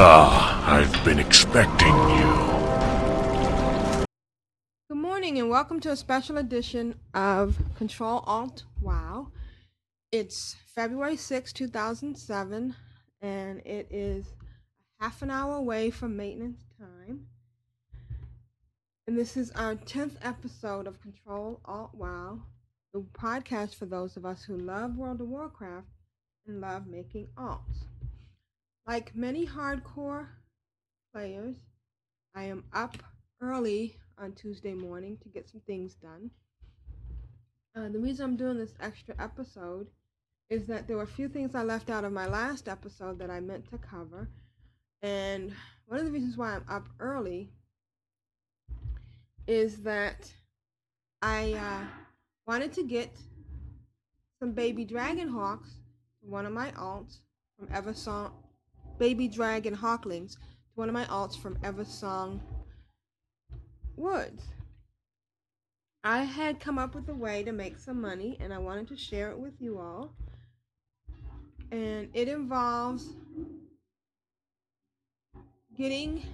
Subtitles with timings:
[0.00, 4.04] Ah, I've been expecting you.
[4.88, 9.32] Good morning and welcome to a special edition of Control Alt Wow.
[10.12, 12.76] It's February 6, 2007,
[13.22, 14.26] and it is
[15.00, 17.26] half an hour away from maintenance time.
[19.08, 22.42] And this is our 10th episode of Control Alt Wow,
[22.94, 25.88] the podcast for those of us who love World of Warcraft
[26.46, 27.88] and love making alts.
[28.88, 30.28] Like many hardcore
[31.12, 31.56] players,
[32.34, 32.96] I am up
[33.38, 36.30] early on Tuesday morning to get some things done.
[37.76, 39.88] Uh, the reason I'm doing this extra episode
[40.48, 43.28] is that there were a few things I left out of my last episode that
[43.28, 44.26] I meant to cover.
[45.02, 45.52] And
[45.84, 47.50] one of the reasons why I'm up early
[49.46, 50.32] is that
[51.20, 51.84] I uh,
[52.46, 53.14] wanted to get
[54.40, 55.74] some baby dragon hawks,
[56.22, 57.18] one of my alts
[57.58, 58.30] from Eversong,
[58.98, 60.40] baby dragon hawklings, to
[60.74, 62.40] one of my alts from Eversong
[63.96, 64.42] Woods.
[66.04, 68.96] I had come up with a way to make some money and I wanted to
[68.96, 70.12] share it with you all.
[71.70, 73.10] And it involves
[75.76, 76.24] getting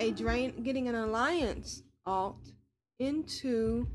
[0.00, 2.52] a drain getting an alliance alt
[2.98, 3.86] into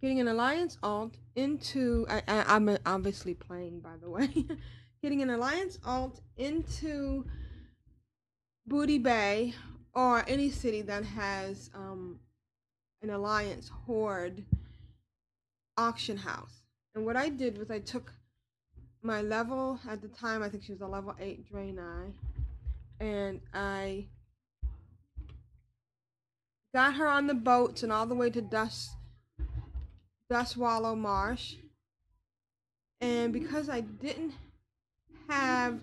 [0.00, 4.28] getting an alliance alt into I, I, am obviously playing by the way.
[5.02, 7.24] Getting an alliance alt into
[8.66, 9.54] booty bay
[9.94, 12.18] or any city that has um,
[13.00, 14.44] an alliance horde
[15.76, 16.62] auction house.
[16.96, 18.12] And what i did was i took
[19.02, 22.12] my level at the time i think she was a level 8 draenei
[23.00, 24.06] and I
[26.74, 28.90] got her on the boats and all the way to Dust
[30.30, 31.54] Dustwallow Marsh.
[33.00, 34.34] And because I didn't
[35.28, 35.80] have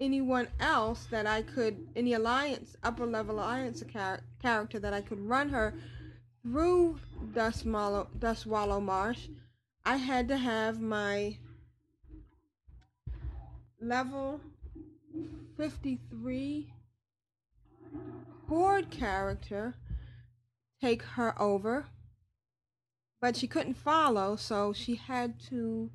[0.00, 5.20] anyone else that I could, any alliance, upper level alliance char- character that I could
[5.20, 5.74] run her
[6.42, 6.98] through
[7.32, 9.28] Dustwallow, Dustwallow Marsh,
[9.84, 11.38] I had to have my
[13.80, 14.40] level
[15.56, 16.72] 53
[18.48, 19.74] Horde character
[20.80, 21.86] take her over,
[23.22, 25.88] but she couldn't follow, so she had to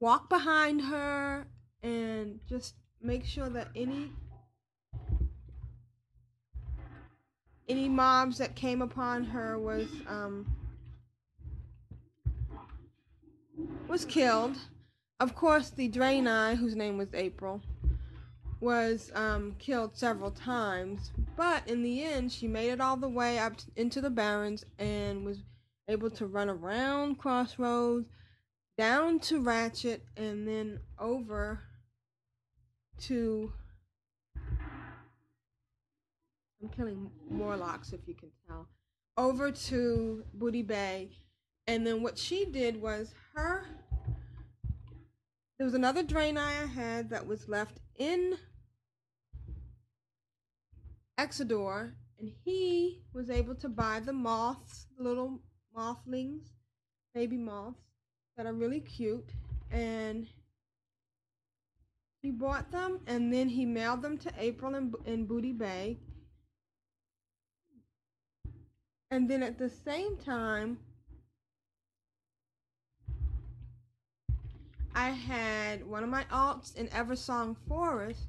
[0.00, 1.46] walk behind her
[1.82, 4.10] and just make sure that any
[7.68, 10.46] any mobs that came upon her was um,
[13.86, 14.56] was killed.
[15.20, 17.60] Of course, the Draenei, whose name was April,
[18.60, 23.38] was um, killed several times, but in the end, she made it all the way
[23.38, 25.38] up into the Barrens and was
[25.88, 28.06] able to run around Crossroads,
[28.76, 31.60] down to Ratchet, and then over
[33.00, 33.52] to.
[36.62, 38.68] I'm killing Murlocs, if you can tell.
[39.16, 41.10] Over to Booty Bay.
[41.66, 43.64] And then what she did was her.
[45.58, 48.36] There was another Draenei I had that was left in
[51.18, 55.40] Exodar, and he was able to buy the moths, little
[55.78, 56.42] mothlings,
[57.14, 57.78] baby moths
[58.36, 59.30] that are really cute,
[59.70, 60.26] and
[62.20, 65.98] he bought them, and then he mailed them to April in, in Booty Bay.
[69.12, 70.78] And then at the same time,
[74.94, 78.26] I had one of my alts in Eversong Forest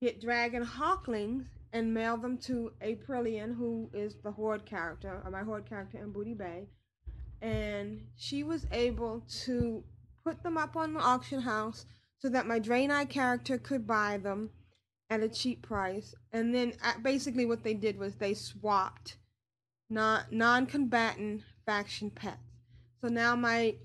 [0.00, 5.42] get Dragon Hawklings and mail them to Aprilian, who is the Horde character, or my
[5.42, 6.68] Horde character in Booty Bay.
[7.42, 9.84] And she was able to
[10.24, 11.86] put them up on the auction house
[12.18, 14.50] so that my Draenei character could buy them
[15.10, 16.14] at a cheap price.
[16.32, 19.16] And then uh, basically what they did was they swapped
[19.90, 22.38] non non-combatant faction pets.
[23.00, 23.76] So now my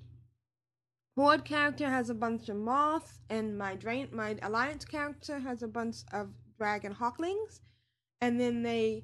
[1.16, 5.68] Horde character has a bunch of moths, and my drain my alliance character has a
[5.68, 7.62] bunch of dragon hawklings
[8.24, 9.04] and then they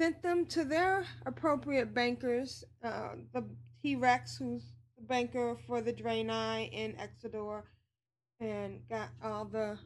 [0.00, 2.64] sent them to their appropriate bankers.
[2.82, 3.44] Uh, the
[3.82, 4.64] T Rex, who's
[4.96, 7.64] the banker for the Draenei in Exodar,
[8.40, 9.78] and got all the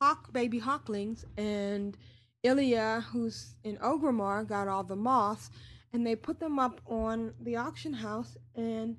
[0.00, 1.98] hawk baby hawklings, and
[2.42, 5.50] Ilya, who's in Orgrimmar, got all the moths,
[5.92, 8.96] and they put them up on the auction house, and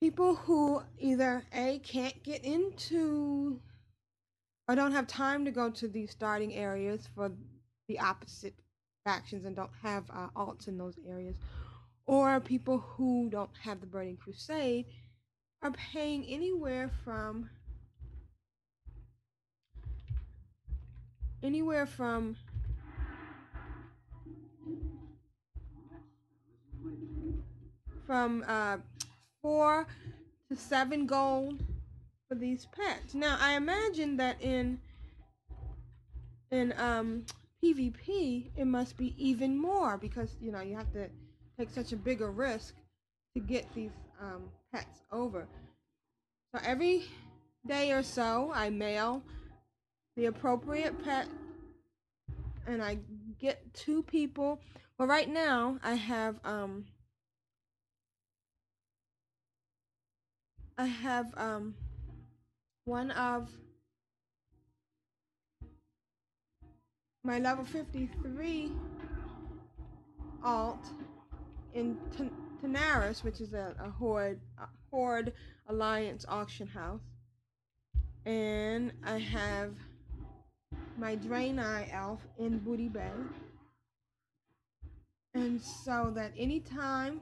[0.00, 3.60] people who either a can't get into
[4.68, 7.30] or don't have time to go to these starting areas for
[7.92, 8.54] the opposite
[9.04, 11.36] factions and don't have uh, alts in those areas,
[12.06, 14.86] or people who don't have the Burning Crusade
[15.62, 17.50] are paying anywhere from
[21.42, 22.36] anywhere from
[28.06, 28.78] from uh,
[29.42, 29.86] four
[30.48, 31.62] to seven gold
[32.28, 33.14] for these pets.
[33.14, 34.80] Now I imagine that in
[36.50, 37.26] in um
[37.62, 41.08] PvP it must be even more because you know you have to
[41.58, 42.74] take such a bigger risk
[43.34, 45.46] to get these um, pets over.
[46.54, 47.04] So every
[47.66, 49.22] day or so I mail
[50.16, 51.28] the appropriate pet
[52.66, 52.98] and I
[53.40, 54.60] get two people.
[54.98, 56.84] Well, right now I have um
[60.76, 61.74] I have um
[62.84, 63.50] one of
[67.24, 68.72] my level 53
[70.42, 70.84] alt
[71.72, 71.96] in
[72.60, 75.32] Tanaris, which is a, a horde a horde
[75.68, 77.00] alliance auction house.
[78.26, 79.74] And I have
[80.98, 83.10] my Draenei elf in Booty Bay.
[85.34, 87.20] And so that anytime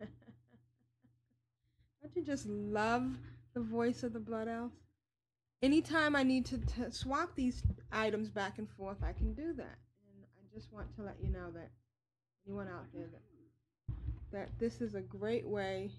[0.00, 0.08] don't
[2.14, 3.04] you just love
[3.52, 4.70] the voice of the blood elf?
[5.64, 9.78] Anytime I need to t- swap these items back and forth, I can do that.
[10.04, 11.70] And I just want to let you know that
[12.46, 13.22] anyone out there that
[14.30, 15.90] that this is a great way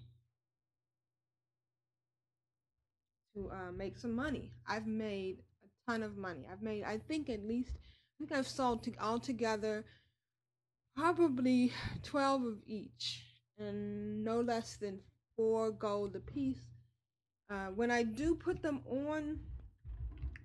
[3.34, 4.52] to uh, make some money.
[4.68, 6.46] I've made a ton of money.
[6.48, 9.84] I've made, I think, at least, I think I've sold to, altogether
[10.94, 11.72] probably
[12.04, 13.24] 12 of each
[13.58, 15.00] and no less than
[15.34, 16.60] four gold apiece.
[17.50, 19.40] Uh, when I do put them on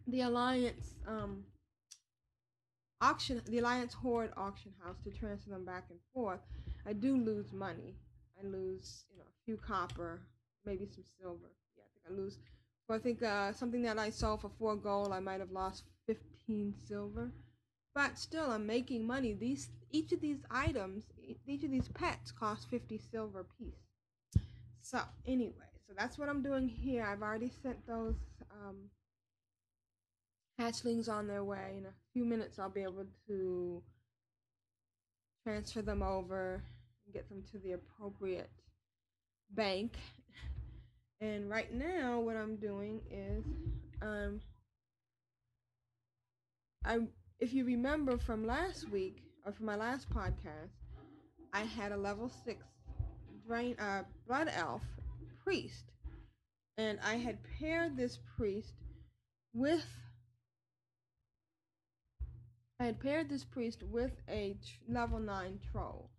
[0.08, 1.44] the Alliance um,
[3.02, 6.40] auction, the Alliance Horde auction house to transfer them back and forth,
[6.86, 7.96] I do lose money.
[8.42, 10.22] I lose, you know, a few copper,
[10.66, 11.52] maybe some silver.
[11.78, 12.38] Yeah, I think I lose
[12.88, 15.84] But I think uh, something that I sold for four gold, I might have lost
[16.08, 17.32] 15 silver.
[17.94, 19.34] But still, I'm making money.
[19.34, 21.06] These each of these items,
[21.46, 23.76] each of these pets cost 50 silver piece.
[24.82, 27.04] So anyway, so that's what I'm doing here.
[27.04, 28.16] I've already sent those
[28.52, 28.90] um,
[30.62, 31.76] hatchlings on their way.
[31.78, 33.82] In a few minutes, I'll be able to
[35.44, 36.64] transfer them over
[37.06, 38.50] and get them to the appropriate
[39.50, 39.94] bank
[41.22, 43.46] and right now, what I'm doing is,
[44.02, 44.42] um,
[46.84, 47.02] I
[47.40, 50.72] if you remember from last week or from my last podcast,
[51.54, 52.64] I had a level six
[53.48, 54.82] drain uh, blood elf
[55.44, 55.92] priest,
[56.80, 58.74] and I had paired this priest
[59.54, 59.86] with
[62.82, 64.58] I had paired this priest with a
[64.90, 66.10] level 9 troll.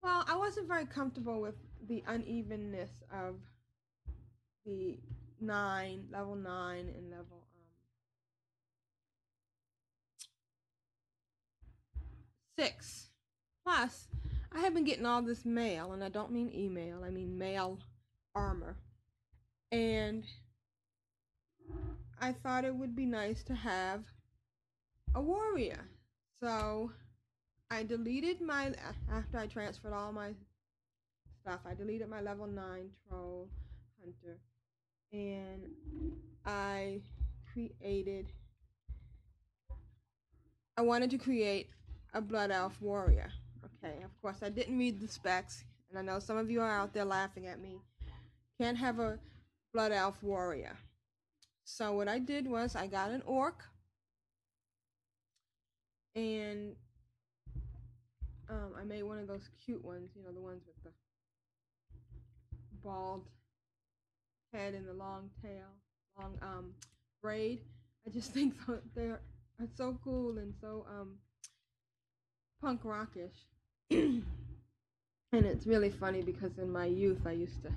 [0.00, 1.56] Well, I wasn't very comfortable with
[1.88, 3.34] the unevenness of
[4.64, 5.00] the
[5.40, 7.64] nine, level nine, and level um
[12.56, 13.08] six.
[13.64, 14.06] Plus,
[14.52, 17.80] I have been getting all this mail, and I don't mean email, I mean mail
[18.36, 18.76] armor.
[19.72, 20.22] And
[22.20, 24.04] I thought it would be nice to have
[25.14, 25.88] a warrior.
[26.42, 26.90] So
[27.70, 28.72] I deleted my
[29.12, 30.30] after I transferred all my
[31.40, 31.60] stuff.
[31.68, 33.48] I deleted my level 9 troll
[34.00, 34.38] hunter
[35.12, 35.62] and
[36.44, 37.00] I
[37.52, 38.32] created
[40.76, 41.70] I wanted to create
[42.14, 43.32] a blood elf warrior.
[43.64, 46.70] Okay, of course I didn't read the specs, and I know some of you are
[46.70, 47.80] out there laughing at me.
[48.60, 49.18] Can't have a
[49.74, 50.76] blood elf warrior.
[51.64, 53.64] So what I did was I got an orc
[56.18, 56.74] and
[58.50, 60.90] um, I made one of those cute ones, you know, the ones with the
[62.82, 63.22] bald
[64.52, 65.66] head and the long tail,
[66.18, 66.72] long um
[67.22, 67.60] braid.
[68.06, 68.54] I just think
[68.94, 69.20] they're
[69.76, 71.14] so cool and so um
[72.60, 73.46] punk rockish.
[73.90, 74.24] and
[75.32, 77.70] it's really funny because in my youth I used to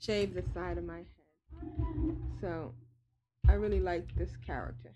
[0.00, 2.16] shave the side of my head.
[2.40, 2.74] So
[3.48, 4.92] I really like this character.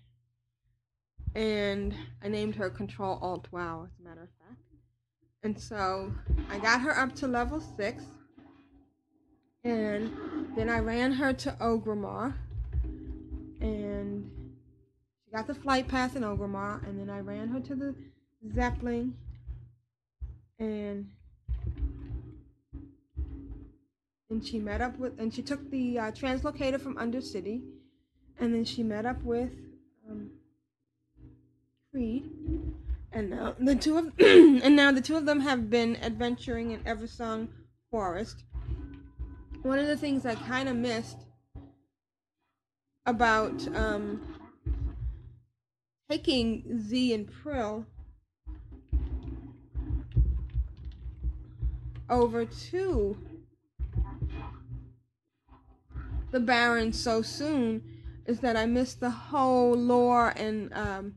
[1.35, 4.61] And I named her Control Alt Wow, as a matter of fact.
[5.41, 6.13] And so
[6.49, 8.03] I got her up to level 6
[9.63, 10.11] and
[10.55, 12.33] then I ran her to Orgrimmar,
[13.61, 14.29] and
[15.23, 17.95] she got the flight pass in Orgrimmar, and then I ran her to the
[18.53, 19.15] Zeppelin,
[20.59, 21.09] and
[24.29, 27.61] and she met up with, and she took the uh, translocator from Undercity,
[28.39, 29.51] and then she met up with
[31.93, 32.23] Creed,
[33.11, 36.79] and now the two of, and now the two of them have been adventuring in
[36.85, 37.49] Eversong
[37.91, 38.45] Forest.
[39.61, 41.19] One of the things I kind of missed
[43.05, 44.21] about um,
[46.09, 47.85] taking Z and Prill
[52.09, 53.17] over to
[56.31, 57.83] the Baron so soon
[58.25, 61.15] is that I missed the whole lore and um,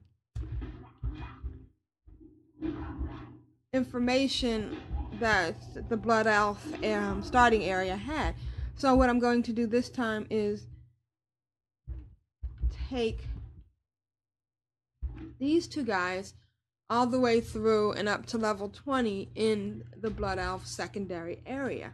[3.76, 4.76] information
[5.20, 5.54] that
[5.88, 8.34] the Blood Elf um, starting area had.
[8.76, 10.66] So what I'm going to do this time is
[12.90, 13.24] take
[15.38, 16.34] these two guys
[16.88, 21.92] all the way through and up to level 20 in the Blood Elf secondary area.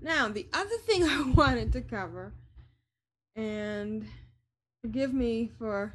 [0.00, 2.32] Now, the other thing I wanted to cover,
[3.36, 4.06] and
[4.80, 5.94] forgive me for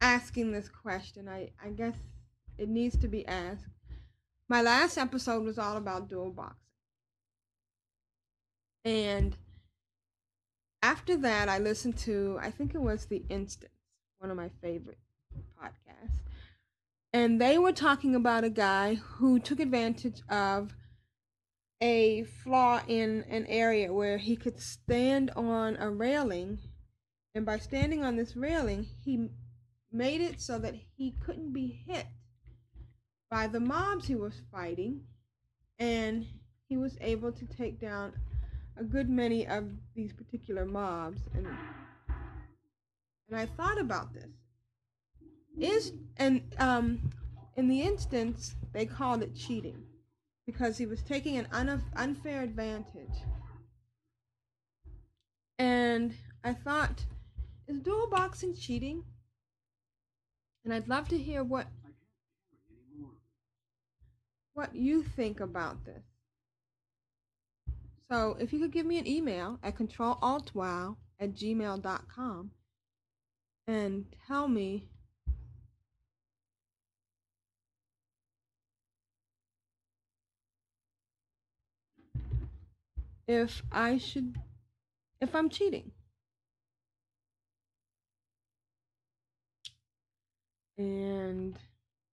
[0.00, 1.28] asking this question.
[1.28, 1.94] I, I guess
[2.58, 3.66] it needs to be asked.
[4.48, 6.56] My last episode was all about dual boxing.
[8.84, 9.36] And
[10.82, 13.72] after that, I listened to, I think it was The Instance,
[14.18, 14.98] one of my favorite
[15.60, 16.20] podcasts.
[17.12, 20.76] And they were talking about a guy who took advantage of
[21.82, 26.58] a flaw in an area where he could stand on a railing.
[27.34, 29.30] And by standing on this railing, he
[29.96, 32.06] made it so that he couldn't be hit
[33.30, 35.00] by the mobs he was fighting,
[35.78, 36.26] and
[36.68, 38.12] he was able to take down
[38.76, 41.22] a good many of these particular mobs.
[41.34, 41.46] And
[43.28, 44.30] and I thought about this.
[45.58, 47.10] Is and um,
[47.56, 49.82] in the instance they called it cheating
[50.46, 53.24] because he was taking an un- unfair advantage.
[55.58, 57.04] And I thought,
[57.66, 59.02] is dual boxing cheating?
[60.66, 61.68] And I'd love to hear what
[64.54, 66.02] what you think about this.
[68.10, 72.50] So if you could give me an email at controlaltwow at gmail.com
[73.68, 74.88] and tell me
[83.28, 84.34] if I should
[85.20, 85.92] if I'm cheating.
[90.78, 91.58] And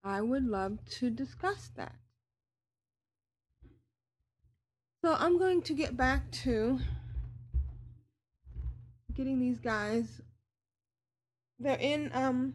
[0.03, 1.95] I would love to discuss that.
[5.03, 6.79] So I'm going to get back to
[9.13, 10.21] getting these guys.
[11.59, 12.53] They're in um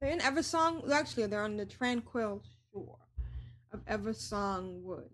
[0.00, 0.90] they're in Eversong.
[0.90, 2.42] Actually, they're on the tranquil
[2.72, 2.98] shore
[3.72, 5.10] of Eversong Wood,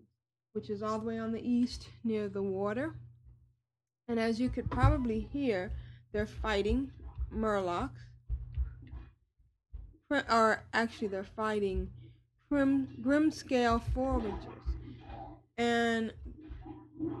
[0.53, 2.95] which is all the way on the east near the water.
[4.07, 5.71] And as you could probably hear,
[6.11, 6.91] they're fighting
[7.33, 8.10] Murlocs
[10.11, 11.89] or actually they're fighting
[12.49, 14.35] grim, Grimscale foragers.
[15.57, 16.13] And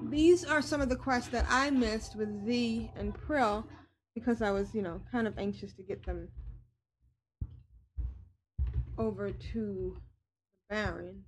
[0.03, 3.65] these are some of the quests that I missed with Z and Prill
[4.13, 6.27] because I was, you know, kind of anxious to get them
[8.97, 9.97] over to
[10.69, 11.23] the Baron.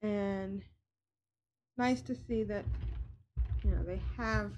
[0.00, 0.62] And
[1.76, 2.64] nice to see that,
[3.62, 4.52] you know, they have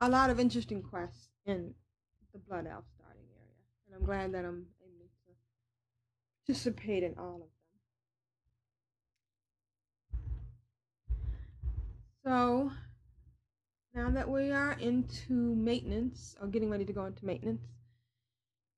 [0.00, 1.74] a lot of interesting quests in
[2.32, 3.62] the Blood Elf starting area.
[3.86, 5.32] And I'm glad that I'm able to
[6.46, 7.48] participate in all of them.
[12.24, 12.72] So,
[13.94, 17.62] now that we are into maintenance, or getting ready to go into maintenance,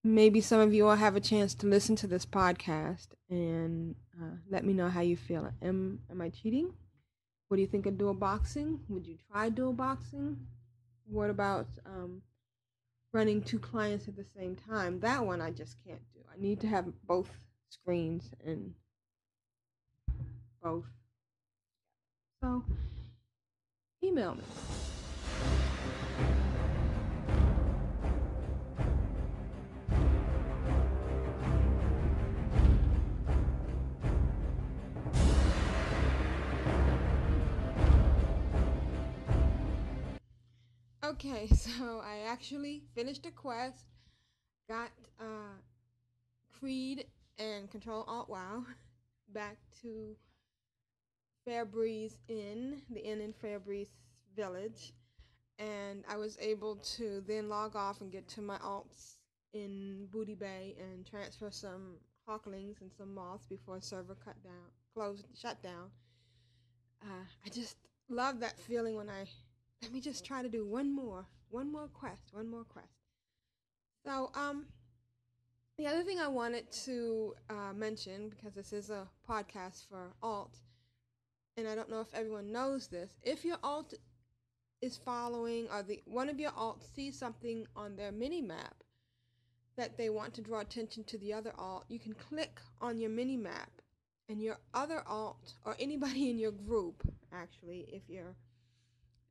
[0.03, 4.37] maybe some of you will have a chance to listen to this podcast and uh,
[4.51, 5.51] let me know how you feel.
[5.63, 6.73] Am, am I cheating?
[7.49, 8.81] What do you think of dual boxing?
[8.89, 10.39] Would you try dual boxing?
[11.07, 12.23] What about um,
[13.15, 14.99] running two clients at the same time.
[15.01, 16.21] That one I just can't do.
[16.31, 17.31] I need to have both
[17.71, 18.75] screens and
[20.61, 20.85] both.
[22.43, 22.65] So
[24.03, 24.43] email me.
[41.05, 43.85] Okay, so I actually finished a quest,
[44.71, 44.89] got
[45.21, 45.59] uh,
[46.59, 47.05] Creed
[47.39, 48.65] and Control Alt WoW
[49.35, 50.17] back to
[51.47, 53.91] Fairbreeze Inn, the inn in Fairbreeze
[54.35, 54.95] Village,
[55.59, 59.17] and I was able to then log off and get to my alts
[59.53, 61.97] in Booty Bay and transfer some
[62.27, 65.91] hawklings and some moths before server cut down, closed, shut down.
[67.03, 67.77] Uh, I just
[68.09, 69.27] love that feeling when I
[69.85, 72.89] let me just try to do one more, one more quest, one more quest.
[74.07, 74.65] So, um,
[75.77, 80.57] the other thing I wanted to uh, mention, because this is a podcast for alt,
[81.59, 83.93] and I don't know if everyone knows this, if your alt
[84.81, 88.77] is following or the one of your alts sees something on their mini map
[89.77, 93.11] that they want to draw attention to the other alt, you can click on your
[93.11, 93.71] mini map
[94.31, 98.35] and your other alt or anybody in your group actually if you're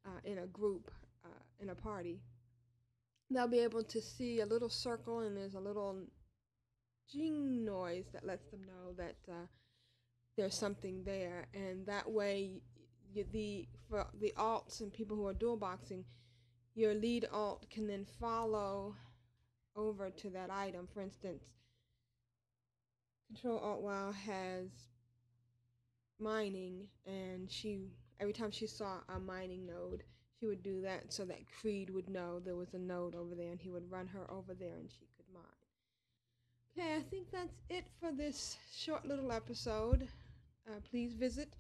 [0.05, 0.91] uh, in a group
[1.25, 2.19] uh, in a party
[3.29, 5.98] they'll be able to see a little circle and there's a little
[7.12, 9.45] jing noise that lets them know that uh,
[10.38, 11.48] there's something there.
[11.53, 12.62] And that way
[13.13, 16.03] you, the for the alts and people who are dual boxing
[16.75, 18.95] your lead alt can then follow
[19.75, 20.88] over to that item.
[20.91, 21.43] For instance
[23.27, 24.69] control alt wow has
[26.19, 27.89] mining and she
[28.20, 30.03] every time she saw a mining node
[30.39, 33.51] she would do that so that creed would know there was a node over there
[33.51, 35.43] and he would run her over there and she could mine.
[36.77, 40.08] Okay i think that's it for this short little episode.
[40.67, 41.53] Uh, please visit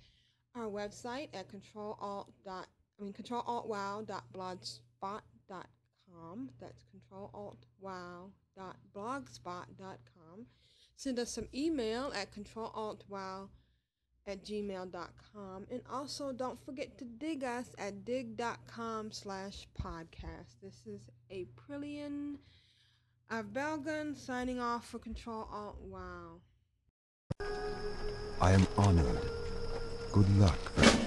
[0.55, 2.67] our website at control alt dot
[2.99, 5.21] i mean control alt wow dot blogspot
[6.59, 9.65] that's control alt wow dot blogspot
[10.95, 13.49] send us some email at control alt wow
[14.27, 21.01] at gmail.com and also don't forget to dig us at digg.com slash podcast this is
[21.31, 22.35] aprillian
[23.29, 26.39] of belgun signing off for control alt wow
[28.43, 29.21] I am honored.
[30.11, 31.02] Good luck.